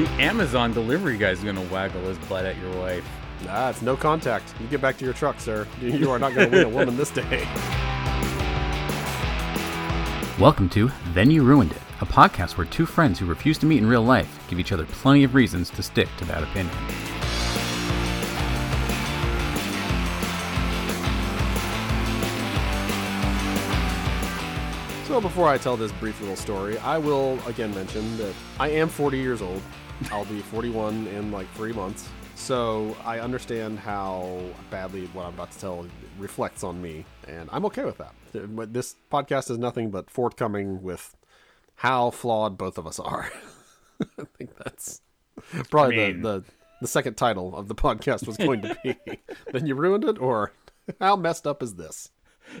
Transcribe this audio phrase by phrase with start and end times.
[0.00, 3.04] The Amazon delivery guy's gonna waggle his butt at your wife.
[3.44, 4.54] Nah, it's no contact.
[4.58, 5.66] You get back to your truck, sir.
[5.78, 7.46] You are not going to win a woman this day.
[10.40, 13.76] Welcome to Then You Ruined It, a podcast where two friends who refuse to meet
[13.76, 16.74] in real life give each other plenty of reasons to stick to that opinion.
[25.10, 28.88] So before I tell this brief little story, I will again mention that I am
[28.88, 29.60] 40 years old.
[30.12, 32.08] I'll be 41 in like three months.
[32.36, 35.84] So I understand how badly what I'm about to tell
[36.16, 38.14] reflects on me, and I'm okay with that.
[38.72, 41.16] This podcast is nothing but forthcoming with
[41.74, 43.32] how flawed both of us are.
[44.16, 45.02] I think that's
[45.70, 46.44] probably I mean- the, the
[46.82, 48.96] the second title of the podcast was going to be.
[49.52, 50.52] then you ruined it, or
[51.00, 52.10] how messed up is this?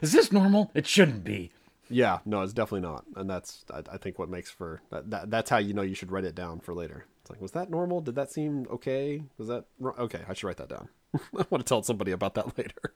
[0.02, 0.72] Is this normal?
[0.74, 1.52] It shouldn't be.
[1.90, 5.30] Yeah, no, it's definitely not, and that's I, I think what makes for that, that.
[5.30, 7.04] That's how you know you should write it down for later.
[7.20, 8.00] It's like, was that normal?
[8.00, 9.22] Did that seem okay?
[9.38, 10.20] Was that okay?
[10.28, 10.88] I should write that down.
[11.14, 12.94] I want to tell somebody about that later.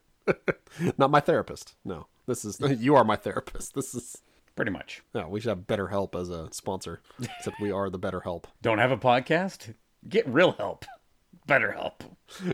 [0.98, 1.75] not my therapist.
[1.84, 3.75] No, this is you are my therapist.
[3.75, 4.23] This is
[4.56, 5.03] Pretty much.
[5.12, 5.27] no.
[5.29, 7.01] We should have Better Help as a sponsor.
[7.20, 8.47] Except we are the Better Help.
[8.62, 9.75] Don't have a podcast?
[10.08, 10.84] Get real help.
[11.47, 12.05] Better help.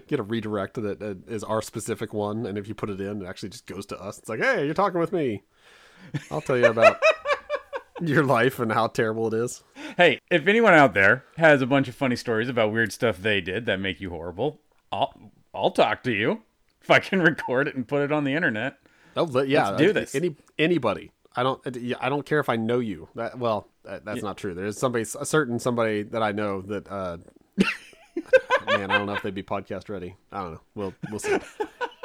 [0.09, 3.27] Get a redirect that uh, our specific one, and if you put it in, it
[3.29, 4.19] actually just goes to us.
[4.19, 5.43] It's like, hey, you're talking with me.
[6.31, 7.01] I'll tell you about
[8.01, 9.63] your life and how terrible it is.
[9.97, 13.41] Hey, if anyone out there has a bunch of funny stories about weird stuff they
[13.41, 14.61] did that make you horrible,
[14.93, 15.13] I'll
[15.55, 16.43] I'll talk to you
[16.83, 18.79] if I can record it and put it on the internet.
[19.17, 19.71] Oh, yeah.
[19.71, 20.15] Let's do uh, this.
[20.15, 21.11] Any anybody.
[21.37, 21.65] I don't.
[21.67, 23.09] uh, yeah, I don't care if I know you.
[23.15, 24.55] That well, that, that's not true.
[24.55, 26.91] There's somebody, a certain somebody that I know that.
[26.91, 27.19] uh
[28.67, 30.17] Man, I don't know if they'd be podcast ready.
[30.33, 30.61] I don't know.
[30.75, 31.39] We'll we'll see.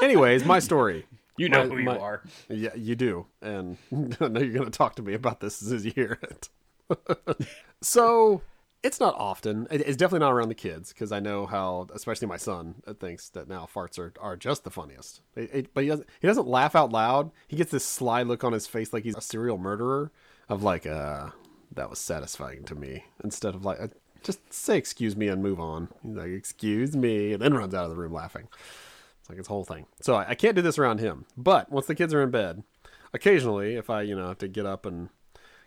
[0.01, 1.05] Anyways, my story.
[1.37, 2.23] You know My- who you my- are.
[2.49, 3.77] Yeah, you do, and
[4.21, 6.49] I know you're going to talk to me about this as you hear it.
[7.81, 8.41] so
[8.83, 9.67] it's not often.
[9.71, 13.29] It's definitely not around the kids because I know how, especially my son, uh, thinks
[13.29, 15.21] that now farts are, are just the funniest.
[15.35, 16.07] It- it- but he doesn't.
[16.21, 17.31] He doesn't laugh out loud.
[17.47, 20.11] He gets this sly look on his face, like he's a serial murderer.
[20.47, 21.31] Of like, uh,
[21.73, 23.05] that was satisfying to me.
[23.23, 23.87] Instead of like, uh,
[24.21, 25.87] just say excuse me and move on.
[26.03, 28.47] He's like, excuse me, and then runs out of the room laughing.
[29.25, 29.87] It's like his whole thing.
[30.01, 31.25] So I, I can't do this around him.
[31.35, 32.61] But once the kids are in bed,
[33.11, 35.09] occasionally, if I, you know, have to get up and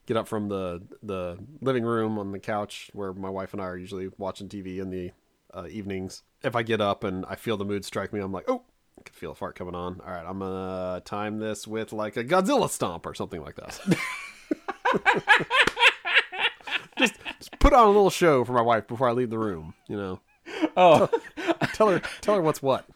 [0.06, 3.64] get up from the the living room on the couch where my wife and I
[3.64, 5.10] are usually watching TV in the
[5.52, 8.48] uh, evenings, if I get up and I feel the mood strike me, I'm like,
[8.48, 8.62] oh,
[8.96, 10.00] I can feel a fart coming on.
[10.06, 13.80] All right, I'm gonna time this with like a Godzilla stomp or something like that.
[16.96, 19.74] just, just put on a little show for my wife before I leave the room.
[19.88, 20.20] You know,
[20.76, 21.08] Oh,
[21.72, 22.86] tell her tell her what's what.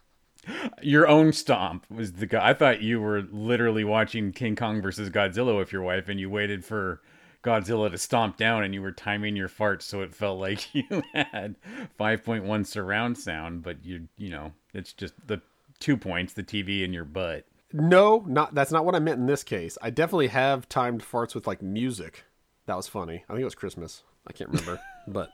[0.82, 2.50] Your own stomp was the guy.
[2.50, 6.28] I thought you were literally watching King Kong versus Godzilla with your wife, and you
[6.30, 7.00] waited for
[7.44, 11.02] Godzilla to stomp down, and you were timing your farts so it felt like you
[11.14, 11.56] had
[11.98, 13.62] 5.1 surround sound.
[13.62, 15.40] But you, you know, it's just the
[15.78, 17.44] two points, the TV and your butt.
[17.72, 19.78] No, not that's not what I meant in this case.
[19.80, 22.24] I definitely have timed farts with like music.
[22.66, 23.24] That was funny.
[23.28, 24.02] I think it was Christmas.
[24.26, 25.30] I can't remember, but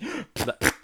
[0.34, 0.74] that-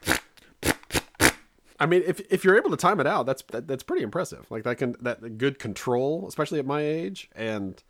[1.82, 4.48] I mean, if if you're able to time it out, that's that, that's pretty impressive.
[4.52, 7.82] Like that can that good control, especially at my age, and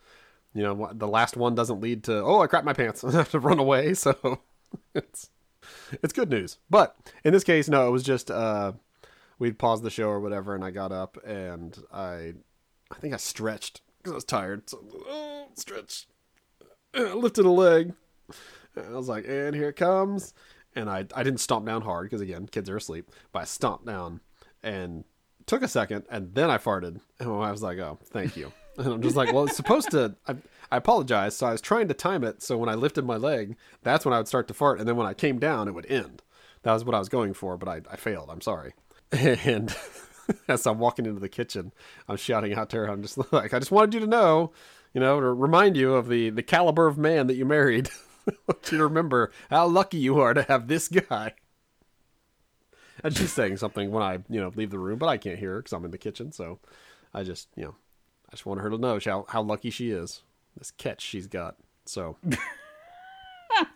[0.55, 3.31] you know the last one doesn't lead to oh I crap my pants I have
[3.33, 3.93] to run away.
[3.93, 4.41] So
[4.95, 5.29] it's
[6.03, 6.57] it's good news.
[6.71, 8.73] But in this case, no, it was just uh
[9.39, 12.33] we'd paused the show or whatever, and I got up and I
[12.91, 14.71] I think I stretched because I was tired.
[14.71, 16.07] So oh, stretch,
[16.95, 17.93] I lifted a leg.
[18.75, 20.33] And I was like, and here it comes.
[20.75, 23.11] And I I didn't stomp down hard because again, kids are asleep.
[23.33, 24.21] But I stomped down
[24.63, 25.05] and
[25.47, 27.01] took a second, and then I farted.
[27.19, 28.53] And I was like, oh, thank you.
[28.79, 30.17] And I'm just like, well, it's supposed to.
[30.27, 30.35] I,
[30.71, 31.37] I apologize.
[31.37, 32.43] So I was trying to time it.
[32.43, 34.97] So when I lifted my leg, that's when I would start to fart, and then
[34.97, 36.23] when I came down, it would end.
[36.63, 38.31] That was what I was going for, but I, I failed.
[38.31, 38.73] I'm sorry.
[39.13, 39.77] And
[40.49, 41.73] as I'm walking into the kitchen,
[42.09, 42.87] I'm shouting out to her.
[42.87, 44.53] I'm just like, I just wanted you to know,
[44.95, 47.91] you know, to remind you of the the caliber of man that you married.
[48.29, 51.35] I want you to remember how lucky you are to have this guy.
[53.03, 55.55] And she's saying something when I, you know, leave the room, but I can't hear
[55.55, 56.31] her because I'm in the kitchen.
[56.33, 56.61] So
[57.13, 57.75] I just, you know,
[58.29, 60.23] I just want her to know how how lucky she is.
[60.57, 61.57] This catch she's got.
[61.85, 62.17] So
[63.51, 63.67] I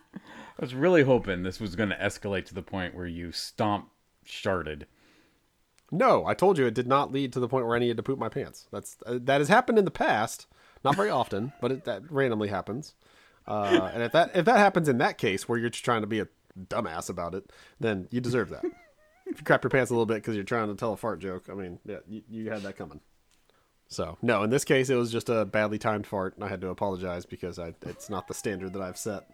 [0.59, 3.89] was really hoping this was going to escalate to the point where you stomp
[4.25, 4.83] sharded.
[5.91, 8.03] no, I told you it did not lead to the point where I needed to
[8.03, 8.67] poop my pants.
[8.71, 10.47] That's uh, that has happened in the past,
[10.83, 12.93] not very often, but it, that randomly happens.
[13.47, 16.07] Uh, and if that if that happens in that case where you're just trying to
[16.07, 16.27] be a
[16.67, 18.65] dumbass about it, then you deserve that.
[19.25, 21.19] if you crap your pants a little bit because you're trying to tell a fart
[21.19, 22.99] joke, I mean, yeah, you, you had that coming.
[23.87, 26.59] So no, in this case, it was just a badly timed fart, and I had
[26.61, 29.29] to apologize because I it's not the standard that I've set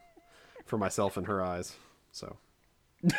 [0.65, 1.75] for myself in her eyes.
[2.11, 2.37] So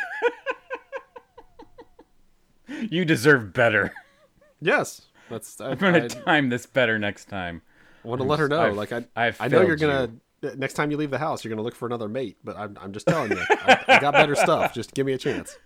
[2.89, 3.93] You deserve better.
[4.59, 5.61] Yes, that's.
[5.61, 7.61] I, I'm gonna I time this better next time.
[8.03, 8.61] I want to let her know.
[8.61, 10.11] I've- like I, I've I know you're gonna.
[10.55, 12.37] Next time you leave the house, you're gonna look for another mate.
[12.43, 14.73] But I'm, I'm just telling you, I, I got better stuff.
[14.73, 15.57] Just give me a chance.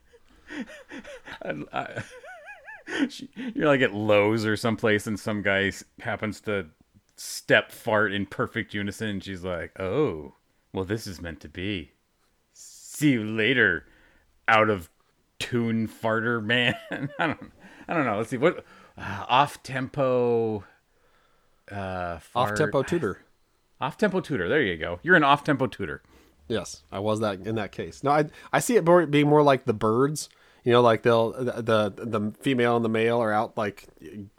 [3.10, 6.68] She- You're like at Lowe's or someplace, and some guy happens to
[7.16, 10.34] step fart in perfect unison, and she's like, "Oh,
[10.74, 11.92] well, this is meant to be."
[12.54, 13.86] See you later,
[14.48, 14.90] out of
[15.38, 16.76] tune farter man.
[17.20, 17.52] I don't,
[17.88, 18.18] I don't know.
[18.18, 18.66] Let's see what
[18.98, 20.64] uh, off tempo.
[21.72, 23.22] Uh, Off tempo tutor.
[23.82, 24.50] Off tempo tutor.
[24.50, 25.00] There you go.
[25.04, 26.02] You're an off tempo tutor.
[26.48, 28.04] Yes, I was that in that case.
[28.04, 30.30] No, I I see it more, being more like the birds.
[30.64, 33.88] You know, like they'll the, the the female and the male are out like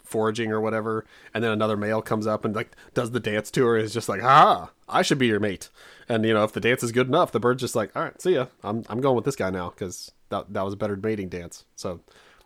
[0.04, 3.64] foraging or whatever, and then another male comes up and like does the dance to
[3.64, 3.76] her.
[3.76, 5.70] Is just like, ah, I should be your mate.
[6.08, 8.20] And you know, if the dance is good enough, the bird's just like, all right,
[8.20, 8.46] see ya.
[8.62, 11.64] I'm I'm going with this guy now because that that was a better mating dance.
[11.76, 12.00] So.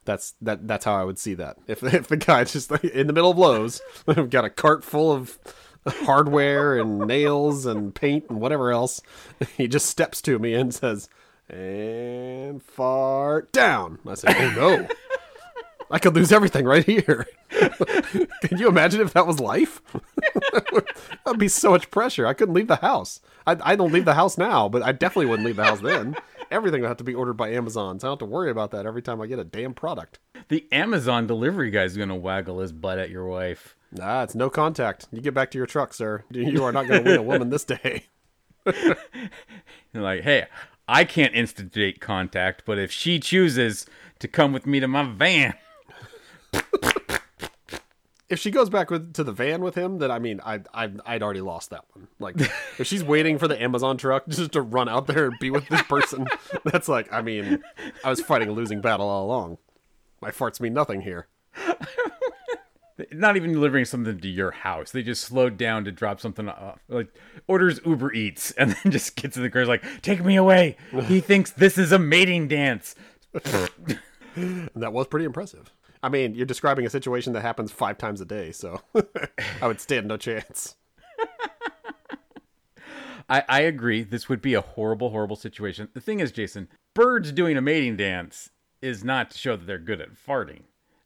[0.07, 0.69] That's that.
[0.69, 1.57] That's how I would see that.
[1.67, 3.81] If if the guy's just like, in the middle of Lowe's,
[4.29, 5.39] got a cart full of
[5.87, 9.01] hardware and nails and paint and whatever else.
[9.57, 11.09] He just steps to me and says,
[11.49, 14.89] "And fart down." I said, "Oh no,
[15.91, 19.81] I could lose everything right here." Can you imagine if that was life?
[21.25, 22.27] That'd be so much pressure.
[22.27, 23.21] I couldn't leave the house.
[23.47, 26.17] I, I don't leave the house now, but I definitely wouldn't leave the house then.
[26.51, 28.71] Everything would have to be ordered by Amazon, so I don't have to worry about
[28.73, 30.19] that every time I get a damn product.
[30.49, 33.77] The Amazon delivery guy's gonna waggle his butt at your wife.
[33.95, 35.07] Nah, it's no contact.
[35.13, 36.25] You get back to your truck, sir.
[36.31, 38.07] You are not going to win a woman this day.
[39.97, 40.47] Like, hey,
[40.89, 43.87] I can't instigate contact, but if she chooses
[44.19, 45.55] to come with me to my van,
[48.29, 50.91] if she goes back with, to the van with him, then I mean, I, I,
[51.07, 52.09] I'd already lost that one.
[52.19, 52.41] Like,
[52.79, 55.69] if she's waiting for the Amazon truck just to run out there and be with
[55.69, 56.27] this person,
[56.65, 57.63] that's like, I mean,
[58.03, 59.59] I was fighting a losing battle all along.
[60.21, 61.29] My farts mean nothing here.
[63.13, 64.93] Not even delivering something to your house.
[64.93, 66.79] They just slowed down to drop something off.
[66.89, 67.09] Like
[67.47, 70.77] orders Uber Eats and then just gets in the car is like, take me away.
[71.05, 72.95] He thinks this is a mating dance.
[74.75, 75.73] That was pretty impressive.
[76.03, 78.81] I mean, you're describing a situation that happens five times a day, so
[79.63, 80.75] I would stand no chance.
[83.29, 84.03] I, I agree.
[84.03, 85.89] This would be a horrible, horrible situation.
[85.95, 88.51] The thing is, Jason, birds doing a mating dance
[88.83, 90.63] is not to show that they're good at farting.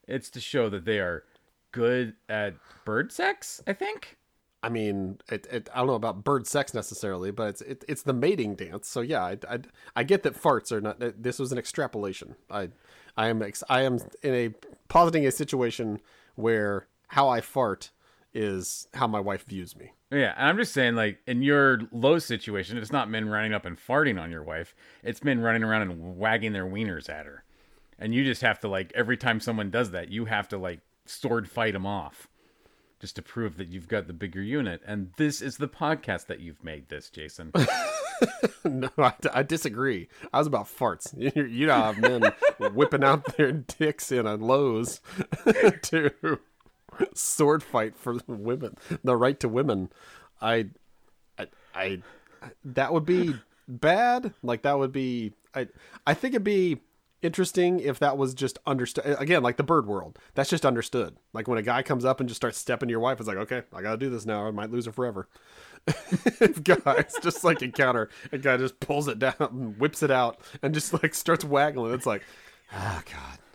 [0.06, 1.25] It's to show that they are
[1.73, 2.55] good at
[2.85, 4.17] bird sex, I think.
[4.62, 8.03] I mean, it, it, I don't know about bird sex necessarily, but it's it, it's
[8.03, 8.88] the mating dance.
[8.88, 9.59] So yeah, I, I,
[9.94, 10.99] I get that farts are not.
[10.99, 12.35] This was an extrapolation.
[12.50, 12.70] I
[13.17, 14.55] I am ex, I am in a
[14.88, 16.00] positing a situation
[16.35, 17.91] where how I fart
[18.35, 19.93] is how my wife views me.
[20.11, 23.67] Yeah, and I'm just saying, like, in your low situation, it's not men running up
[23.67, 24.75] and farting on your wife.
[25.03, 27.44] It's men running around and wagging their wieners at her.
[27.99, 30.81] And you just have to, like, every time someone does that, you have to, like,
[31.08, 32.28] sword fight them off
[33.00, 34.82] just to prove that you've got the bigger unit.
[34.87, 37.52] And this is the podcast that you've made this, Jason.
[38.64, 40.08] no, I, I disagree.
[40.32, 41.14] I was about farts.
[41.19, 42.22] You, you know, how men
[42.75, 45.00] whipping out their dicks in a Lowe's
[45.82, 46.38] to
[47.14, 49.90] sword fight for women, the right to women.
[50.40, 50.69] I,
[51.38, 52.02] I, I,
[52.64, 53.34] that would be
[53.69, 54.32] bad.
[54.43, 55.34] Like that would be.
[55.55, 55.69] I,
[56.06, 56.81] I think it'd be
[57.22, 59.17] interesting if that was just understood.
[59.19, 61.17] Again, like the bird world, that's just understood.
[61.32, 63.39] Like when a guy comes up and just starts stepping to your wife, it's like,
[63.39, 64.46] okay, I gotta do this now.
[64.46, 65.29] I might lose her forever.
[66.41, 70.41] if guys just like encounter a guy just pulls it down and whips it out
[70.63, 72.22] and just like starts waggling it's like
[72.75, 73.03] oh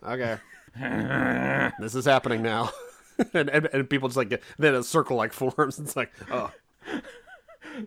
[0.02, 2.70] god okay this is happening now
[3.34, 6.52] and, and and people just like get then a circle like forms it's like oh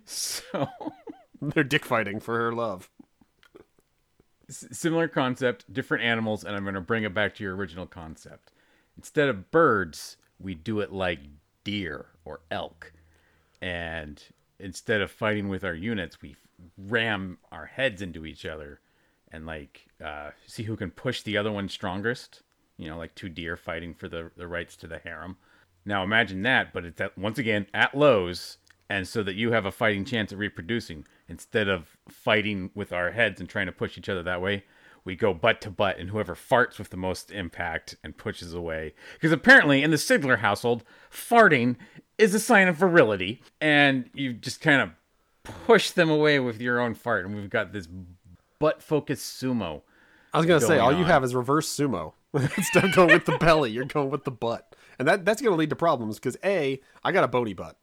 [0.05, 0.69] so,
[1.41, 2.89] they're dick fighting for her love
[4.49, 8.53] similar concept, different animals, and I'm going to bring it back to your original concept.
[8.97, 11.21] Instead of birds, we do it like
[11.65, 12.93] deer or elk.
[13.61, 14.23] And
[14.59, 16.37] instead of fighting with our units, we
[16.79, 18.81] ram our heads into each other
[19.33, 22.43] and like uh, see who can push the other one strongest.
[22.79, 25.37] You know, like two deer fighting for the, the rights to the harem.
[25.85, 28.59] Now imagine that, but it's at, once again at Lowe's,
[28.89, 31.07] and so that you have a fighting chance at reproducing.
[31.29, 34.65] Instead of fighting with our heads and trying to push each other that way,
[35.05, 38.95] we go butt to butt, and whoever farts with the most impact and pushes away.
[39.15, 41.77] Because apparently, in the Sigler household, farting
[42.19, 44.91] is a sign of virility, and you just kind of
[45.45, 47.89] push them away with your own fart, and we've got this
[48.59, 49.83] butt focused sumo.
[50.33, 53.27] i was gonna say Going all you have is reverse sumo instead of going with
[53.27, 56.37] the belly you're going with the butt and that that's gonna lead to problems because
[56.43, 57.77] a i got a bony butt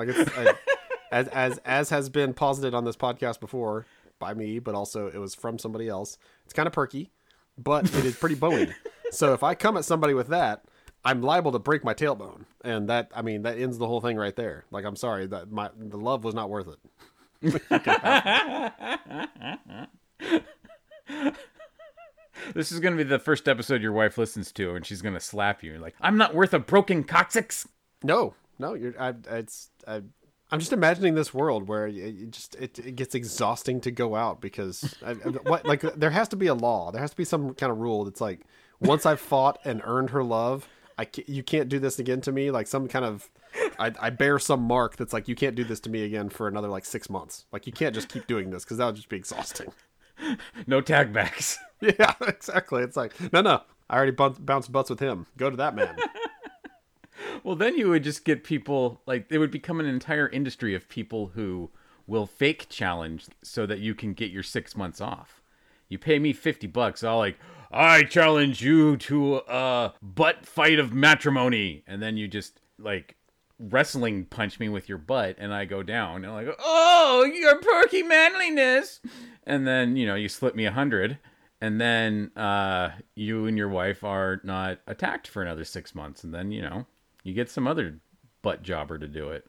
[0.00, 0.54] like it's I,
[1.12, 3.86] as as as has been posited on this podcast before
[4.18, 6.18] by me, but also it was from somebody else.
[6.44, 7.10] It's kind of perky,
[7.58, 8.72] but it is pretty bony.
[9.10, 10.64] so if I come at somebody with that,
[11.04, 14.16] I'm liable to break my tailbone, and that I mean that ends the whole thing
[14.16, 14.64] right there.
[14.70, 16.78] Like I'm sorry that my the love was not worth it.
[22.54, 25.14] This is going to be the first episode your wife listens to, and she's going
[25.14, 25.78] to slap you.
[25.78, 27.68] Like, I'm not worth a broken coccyx.
[28.02, 28.94] No, no, you're.
[29.00, 29.70] I, it's.
[29.86, 30.02] I,
[30.52, 34.40] I'm just imagining this world where it, just it, it gets exhausting to go out
[34.40, 36.90] because I, what like there has to be a law.
[36.90, 38.40] There has to be some kind of rule that's like
[38.80, 42.32] once I've fought and earned her love, I can't, you can't do this again to
[42.32, 42.50] me.
[42.50, 43.30] Like some kind of
[43.78, 46.48] I, I bear some mark that's like you can't do this to me again for
[46.48, 47.46] another like six months.
[47.52, 49.72] Like you can't just keep doing this because that would just be exhausting.
[50.66, 51.58] No tag backs.
[51.80, 52.82] Yeah, exactly.
[52.82, 53.62] It's like no, no.
[53.88, 55.26] I already bounced butts with him.
[55.38, 55.96] Go to that man.
[57.42, 60.88] Well, then you would just get people like it would become an entire industry of
[60.88, 61.70] people who
[62.06, 65.40] will fake challenge so that you can get your six months off.
[65.88, 67.38] You pay me fifty bucks, I'll like
[67.70, 73.16] I challenge you to a butt fight of matrimony, and then you just like
[73.58, 77.60] wrestling punch me with your butt, and I go down, and I go, oh, your
[77.60, 79.00] perky manliness,
[79.44, 81.18] and then you know you slip me a hundred,
[81.60, 86.34] and then uh, you and your wife are not attacked for another six months, and
[86.34, 86.86] then you know
[87.22, 88.00] you get some other
[88.42, 89.46] butt jobber to do it.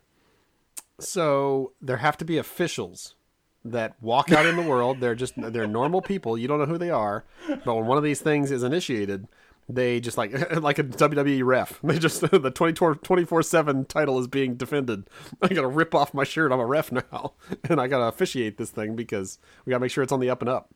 [0.99, 3.15] So there have to be officials
[3.63, 4.99] that walk out in the world.
[4.99, 6.37] They're just they're normal people.
[6.37, 9.27] You don't know who they are, but when one of these things is initiated,
[9.69, 11.79] they just like like a WWE ref.
[11.81, 15.07] They just the 24 seven title is being defended.
[15.41, 16.51] I gotta rip off my shirt.
[16.51, 17.33] I'm a ref now,
[17.69, 20.41] and I gotta officiate this thing because we gotta make sure it's on the up
[20.41, 20.73] and up.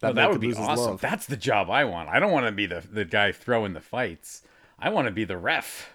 [0.00, 0.98] That, that would be awesome.
[1.00, 2.10] That's the job I want.
[2.10, 4.42] I don't want to be the the guy throwing the fights.
[4.84, 5.88] I want to be the ref.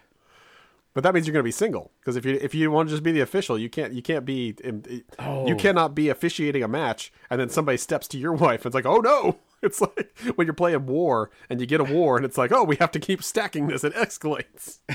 [0.96, 2.94] But that means you're going to be single because if you if you want to
[2.96, 5.56] just be the official, you can't you can't be you Oh.
[5.58, 8.62] cannot be officiating a match and then somebody steps to your wife.
[8.62, 11.84] and It's like oh no, it's like when you're playing war and you get a
[11.84, 13.84] war and it's like oh we have to keep stacking this.
[13.84, 14.80] It escalates.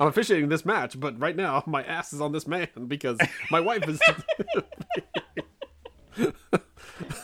[0.00, 3.18] I'm officiating this match, but right now my ass is on this man because
[3.50, 4.00] my wife is.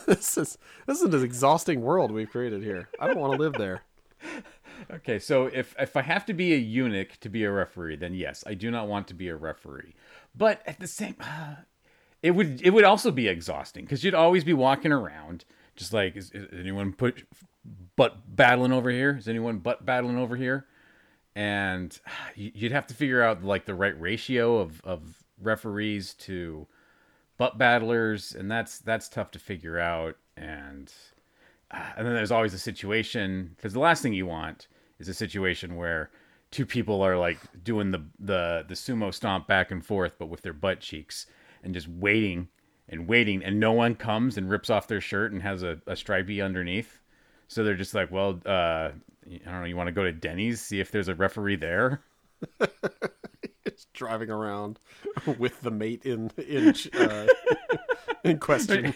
[0.07, 2.89] this is this is an exhausting world we've created here.
[3.01, 3.83] I don't want to live there.
[4.91, 8.15] Okay, so if if I have to be a eunuch to be a referee, then
[8.15, 9.95] yes, I do not want to be a referee.
[10.35, 11.57] But at the same, uh,
[12.23, 15.45] it would it would also be exhausting because you'd always be walking around
[15.77, 17.25] just like is, is anyone put
[17.97, 19.17] butt battling over here?
[19.19, 20.67] Is anyone butt battling over here?
[21.35, 21.99] And
[22.35, 26.67] you- you'd have to figure out like the right ratio of of referees to
[27.39, 30.17] butt battlers, and that's that's tough to figure out.
[30.37, 30.93] And
[31.71, 34.69] uh, and then there's always a situation because the last thing you want
[35.03, 36.11] is a situation where
[36.51, 40.43] two people are like doing the the the sumo stomp back and forth but with
[40.43, 41.27] their butt cheeks
[41.63, 42.49] and just waiting
[42.89, 45.97] and waiting and no one comes and rips off their shirt and has a, a
[45.97, 47.01] stripey underneath
[47.49, 48.91] so they're just like well uh
[49.29, 52.03] i don't know you want to go to denny's see if there's a referee there
[53.65, 54.79] It's driving around
[55.39, 57.27] with the mate in in uh,
[58.25, 58.95] in question.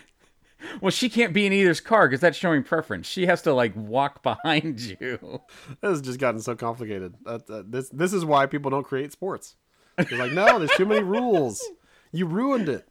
[0.80, 3.72] Well she can't be in either's car because that's showing preference she has to like
[3.74, 5.40] walk behind you
[5.80, 7.14] This has just gotten so complicated.
[7.24, 9.56] Uh, uh, this this is why people don't create sports.
[9.96, 11.64] They're like, no, there's too many rules.
[12.12, 12.86] You ruined it.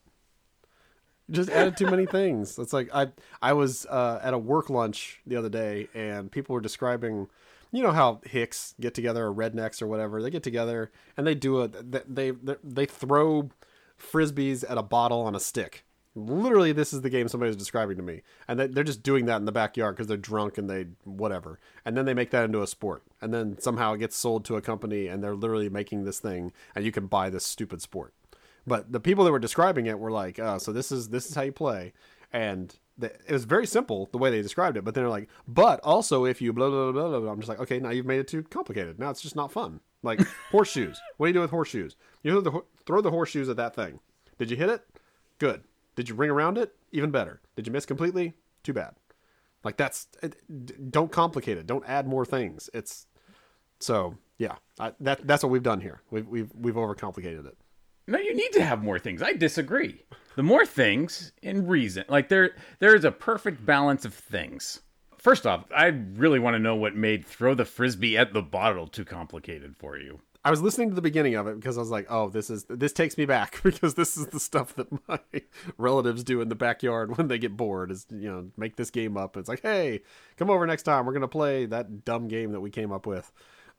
[1.27, 2.57] You just added too many things.
[2.59, 3.07] It's like I
[3.41, 7.27] I was uh, at a work lunch the other day, and people were describing,
[7.71, 10.21] you know how Hicks get together or rednecks or whatever.
[10.21, 13.49] They get together and they do a they they, they throw
[13.99, 15.85] frisbees at a bottle on a stick.
[16.17, 19.25] Literally, this is the game somebody was describing to me, and they, they're just doing
[19.25, 22.45] that in the backyard because they're drunk and they whatever, and then they make that
[22.45, 25.67] into a sport, and then somehow it gets sold to a company, and they're literally
[25.67, 28.13] making this thing, and you can buy this stupid sport.
[28.65, 31.35] But the people that were describing it were like, "Oh, so this is this is
[31.35, 31.91] how you play,"
[32.31, 34.85] and the, it was very simple the way they described it.
[34.85, 37.49] But then they're like, "But also, if you blah blah blah blah,", blah I'm just
[37.49, 38.99] like, "Okay, now you've made it too complicated.
[38.99, 41.01] Now it's just not fun." Like horseshoes.
[41.17, 41.95] What do you do with horseshoes?
[42.23, 43.99] You throw the throw the horseshoes at that thing.
[44.37, 44.85] Did you hit it?
[45.39, 45.63] Good.
[45.95, 46.75] Did you ring around it?
[46.91, 47.41] Even better.
[47.55, 48.33] Did you miss completely?
[48.63, 48.95] Too bad.
[49.63, 51.67] Like that's it, don't complicate it.
[51.67, 52.69] Don't add more things.
[52.73, 53.07] It's
[53.79, 54.55] so yeah.
[54.79, 56.01] I, that that's what we've done here.
[56.11, 57.57] We've we've we've overcomplicated it.
[58.07, 59.21] No, you need to have more things.
[59.21, 60.03] I disagree.
[60.35, 64.81] The more things in reason, like there, there is a perfect balance of things.
[65.17, 68.85] First off, I really want to know what made throw the frisbee at the bottle
[68.85, 70.19] too complicated for you.
[70.45, 72.65] I was listening to the beginning of it because I was like, "Oh, this is
[72.69, 75.19] this takes me back because this is the stuff that my
[75.79, 77.89] relatives do in the backyard when they get bored.
[77.89, 79.37] Is you know make this game up.
[79.37, 80.03] It's like, hey,
[80.37, 81.07] come over next time.
[81.07, 83.31] We're gonna play that dumb game that we came up with."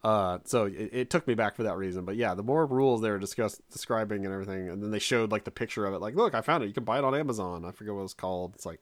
[0.02, 2.04] Uh, so it, it took me back for that reason.
[2.04, 5.30] But yeah, the more rules they were discuss describing and everything, and then they showed
[5.30, 6.00] like the picture of it.
[6.00, 6.66] Like, look, I found it.
[6.66, 7.64] You can buy it on Amazon.
[7.64, 8.54] I forget what it's called.
[8.56, 8.80] It's like,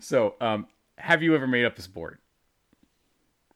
[0.00, 0.66] So, um,
[0.98, 2.20] have you ever made up a sport?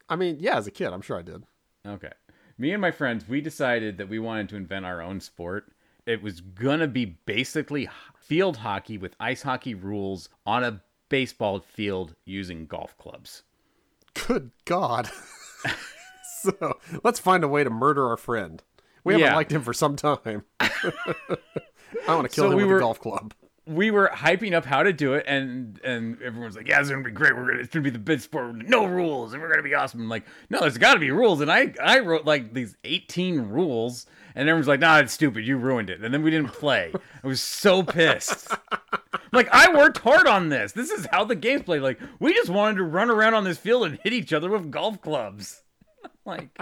[0.09, 1.45] I mean, yeah, as a kid, I'm sure I did.
[1.87, 2.13] Okay.
[2.57, 5.73] Me and my friends, we decided that we wanted to invent our own sport.
[6.07, 12.15] It was gonna be basically field hockey with ice hockey rules on a baseball field
[12.25, 13.43] using golf clubs.
[14.15, 15.11] Good God.
[16.43, 18.63] so let's find a way to murder our friend.
[19.03, 19.35] We haven't Yeah.
[19.37, 20.45] liked him for some time.
[20.61, 20.71] I
[22.09, 23.35] want to kill So him we with were- a golf club.
[23.67, 27.03] We were hyping up how to do it, and and everyone's like, "Yeah, it's gonna
[27.03, 27.35] be great.
[27.35, 30.01] We're gonna it's gonna be the best sport, no rules, and we're gonna be awesome."
[30.03, 33.49] I'm like, "No, there's got to be rules." And I I wrote like these 18
[33.49, 35.47] rules, and everyone's like, "Nah, it's stupid.
[35.47, 36.93] You ruined it." And then we didn't play.
[37.23, 38.53] I was so pissed.
[39.33, 40.73] Like I worked hard on this.
[40.73, 41.83] This is how the game's played.
[41.83, 44.71] Like we just wanted to run around on this field and hit each other with
[44.71, 45.64] golf clubs.
[46.27, 46.59] like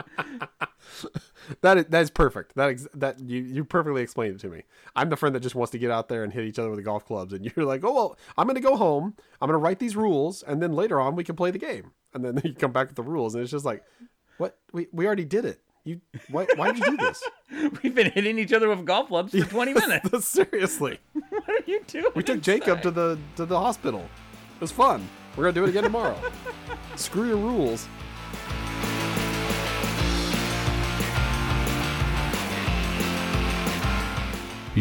[1.60, 2.54] That is, that is perfect.
[2.56, 4.62] That ex- that you you perfectly explained it to me.
[4.96, 6.78] I'm the friend that just wants to get out there and hit each other with
[6.78, 9.14] the golf clubs, and you're like, oh well, I'm going to go home.
[9.40, 11.92] I'm going to write these rules, and then later on we can play the game.
[12.14, 13.82] And then you come back with the rules, and it's just like,
[14.38, 14.58] what?
[14.72, 15.60] We we already did it.
[15.84, 16.00] You
[16.30, 17.22] why why did you do this?
[17.82, 20.26] we've been hitting each other with golf clubs for 20 minutes.
[20.28, 22.12] Seriously, what are you doing?
[22.14, 24.08] we took Jacob to the to the hospital.
[24.54, 25.08] It was fun.
[25.36, 26.16] We're gonna do it again tomorrow.
[26.96, 27.88] Screw your rules.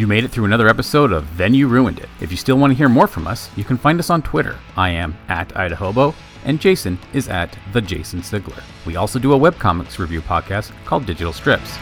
[0.01, 2.09] You made it through another episode of Then You Ruined It.
[2.21, 4.57] If you still want to hear more from us, you can find us on Twitter.
[4.75, 8.63] I am at Idahobo, and Jason is at the Jason Sigler.
[8.87, 11.77] We also do a webcomics review podcast called Digital Strips.